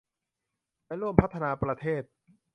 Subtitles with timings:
[0.85, 2.03] และร่วมพัฒนาประเทศ